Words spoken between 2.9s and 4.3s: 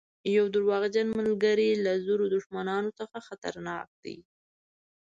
څخه خطرناک دی.